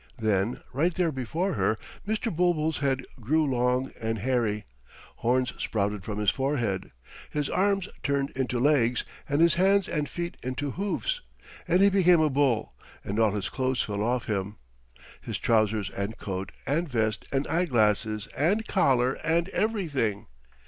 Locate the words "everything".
19.49-20.25